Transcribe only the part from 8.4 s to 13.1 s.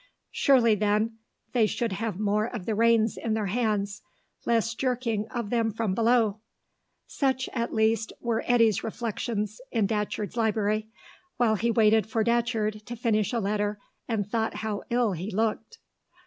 Eddy's reflections in Datcherd's library, while he waited for Datcherd to